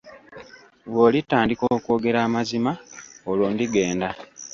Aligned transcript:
Bw'olitandika 0.89 1.63
okwogera 1.75 2.19
amazima 2.27 2.71
olwo 3.29 3.47
ndigenda. 3.53 4.09